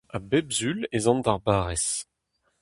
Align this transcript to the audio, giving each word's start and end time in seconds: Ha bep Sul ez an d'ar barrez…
Ha 0.11 0.17
bep 0.29 0.47
Sul 0.57 0.79
ez 0.97 1.05
an 1.11 1.19
d'ar 1.25 1.39
barrez… 1.45 1.85